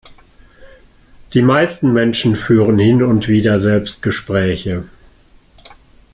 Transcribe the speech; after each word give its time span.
Die 1.35 1.43
meisten 1.43 1.93
Menschen 1.93 2.35
führen 2.35 2.79
hin 2.79 3.03
und 3.03 3.27
wieder 3.27 3.59
Selbstgespräche. 3.59 4.85